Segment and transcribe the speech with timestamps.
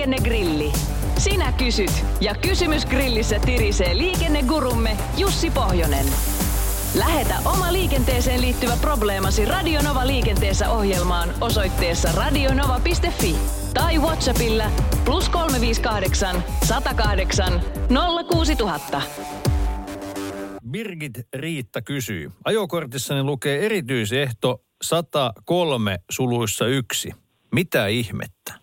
[0.00, 0.72] liikennegrilli.
[1.18, 6.06] Sinä kysyt ja kysymys grillissä tirisee liikennegurumme Jussi Pohjonen.
[6.98, 13.36] Lähetä oma liikenteeseen liittyvä probleemasi Radionova liikenteessä ohjelmaan osoitteessa radionova.fi
[13.74, 14.70] tai Whatsappilla
[15.04, 17.60] plus 358 108
[18.32, 19.02] 06000.
[20.70, 22.30] Birgit Riitta kysyy.
[22.44, 27.12] Ajokortissani lukee erityisehto 103 suluissa yksi.
[27.52, 28.59] Mitä ihmettä?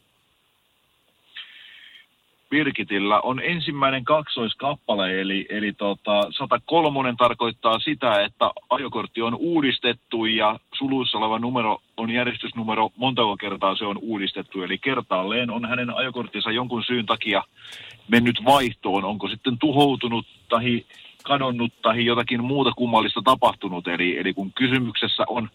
[2.49, 10.59] Birgitillä on ensimmäinen kaksoiskappale, eli, eli tota, 103 tarkoittaa sitä, että ajokortti on uudistettu ja
[10.73, 14.63] suluissa oleva numero on järjestysnumero, montako kertaa se on uudistettu.
[14.63, 17.43] Eli kertaalleen on hänen ajokorttinsa jonkun syyn takia
[18.07, 20.85] mennyt vaihtoon, onko sitten tuhoutunut tai
[21.23, 23.87] kadonnut tai jotakin muuta kummallista tapahtunut.
[23.87, 25.49] Eli, eli kun kysymyksessä on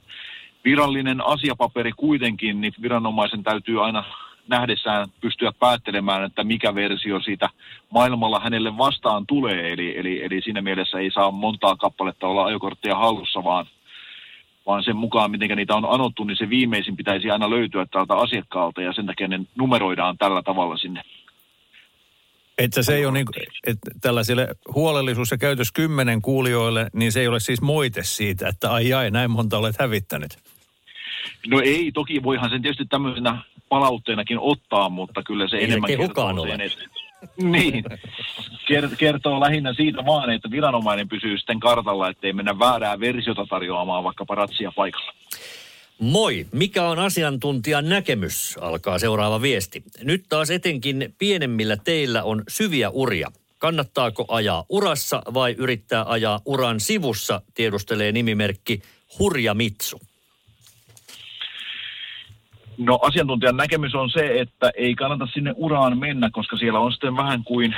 [0.64, 4.04] virallinen asiapaperi kuitenkin, niin viranomaisen täytyy aina
[4.48, 7.48] nähdessään pystyä päättelemään, että mikä versio siitä
[7.90, 9.72] maailmalla hänelle vastaan tulee.
[9.72, 13.66] Eli, eli, eli siinä mielessä ei saa montaa kappaletta olla ajokorttia hallussa, vaan,
[14.66, 18.82] vaan sen mukaan, miten niitä on anottu, niin se viimeisin pitäisi aina löytyä tältä asiakkaalta
[18.82, 21.02] ja sen takia ne numeroidaan tällä tavalla sinne.
[22.58, 23.26] Että se ei ole niin,
[23.66, 28.72] että tällaisille huolellisuus- ja käytös kymmenen kuulijoille, niin se ei ole siis moite siitä, että
[28.72, 30.38] ai ai, näin monta olet hävittänyt.
[31.46, 33.38] No ei, toki voihan sen tietysti tämmöisenä
[33.68, 36.50] palautteenakin ottaa, mutta kyllä se Ei enemmän se kertoo ole.
[36.50, 36.84] sen, että,
[37.42, 37.84] niin,
[38.70, 44.04] Ker- kertoo lähinnä siitä vaan, että viranomainen pysyy sitten kartalla, ettei mennä väärää versiota tarjoamaan
[44.04, 45.12] vaikkapa ratsia paikalla.
[45.98, 48.58] Moi, mikä on asiantuntijan näkemys?
[48.60, 49.82] Alkaa seuraava viesti.
[50.02, 53.32] Nyt taas etenkin pienemmillä teillä on syviä uria.
[53.58, 58.82] Kannattaako ajaa urassa vai yrittää ajaa uran sivussa, tiedustelee nimimerkki
[59.18, 60.00] Hurja Mitsu.
[62.86, 67.16] No asiantuntijan näkemys on se, että ei kannata sinne uraan mennä, koska siellä on sitten
[67.16, 67.74] vähän kuin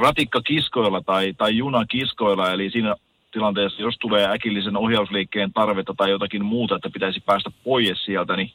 [0.00, 2.94] ratikka kiskoilla tai, tai juna kiskoilla, eli siinä
[3.32, 8.50] tilanteessa, jos tulee äkillisen ohjausliikkeen tarvetta tai jotakin muuta, että pitäisi päästä pois sieltä, niin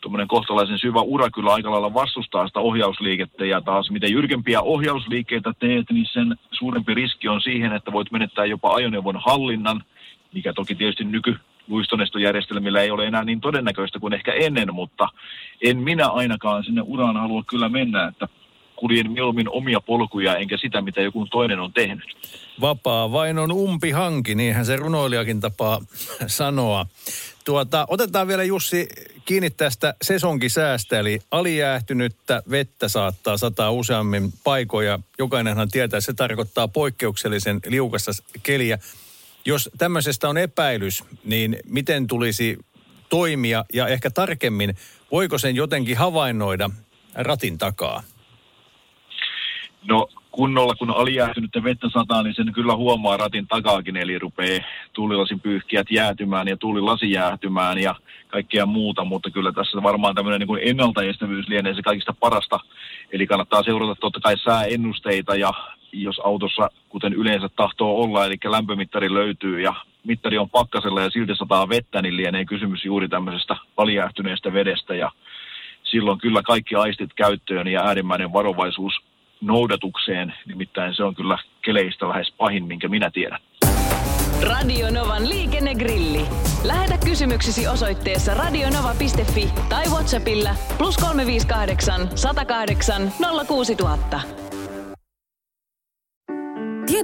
[0.00, 3.44] tuommoinen kohtalaisen syvä ura kyllä aika lailla vastustaa sitä ohjausliikettä.
[3.44, 8.44] Ja taas mitä jyrkempiä ohjausliikkeitä teet, niin sen suurempi riski on siihen, että voit menettää
[8.44, 9.84] jopa ajoneuvon hallinnan,
[10.34, 11.36] mikä toki tietysti nyky
[11.68, 15.08] luistonestojärjestelmillä ei ole enää niin todennäköistä kuin ehkä ennen, mutta
[15.62, 18.28] en minä ainakaan sinne uraan halua kyllä mennä, että
[18.76, 22.16] kuljen mieluummin omia polkuja enkä sitä, mitä joku toinen on tehnyt.
[22.60, 25.80] Vapaa vain on umpi hanki, niinhän se runoilijakin tapaa
[26.26, 26.86] sanoa.
[27.44, 28.88] Tuota, otetaan vielä Jussi
[29.24, 34.98] kiinni tästä sesonkisäästä, eli alijäähtynyttä vettä saattaa sataa useammin paikoja.
[35.18, 38.10] Jokainenhan tietää, että se tarkoittaa poikkeuksellisen liukasta
[38.42, 38.78] keliä.
[39.46, 42.58] Jos tämmöisestä on epäilys, niin miten tulisi
[43.08, 44.74] toimia ja ehkä tarkemmin,
[45.12, 46.70] voiko sen jotenkin havainnoida
[47.14, 48.02] ratin takaa?
[49.88, 55.40] No kunnolla, kun alijäähtynyttä vettä sataa, niin sen kyllä huomaa ratin takaakin, eli rupeaa tuulilasin
[55.40, 57.94] pyyhkiät jäätymään ja tuulilasi jäätymään ja
[58.28, 62.60] kaikkea muuta, mutta kyllä tässä varmaan tämmöinen niin ennaltaestävyys lienee se kaikista parasta.
[63.12, 65.52] Eli kannattaa seurata totta kai sääennusteita ja
[66.02, 69.74] jos autossa, kuten yleensä tahtoo olla, eli lämpömittari löytyy ja
[70.04, 75.10] mittari on pakkasella ja silti sataa vettä, niin lienee kysymys juuri tämmöisestä alijäähtyneestä vedestä ja
[75.82, 78.92] silloin kyllä kaikki aistit käyttöön ja äärimmäinen varovaisuus
[79.40, 83.40] noudatukseen, nimittäin se on kyllä keleistä lähes pahin, minkä minä tiedän.
[84.42, 86.20] Radio Novan liikennegrilli.
[86.64, 93.12] Lähetä kysymyksesi osoitteessa radionova.fi tai Whatsappilla plus 358 108
[93.46, 94.45] 06000.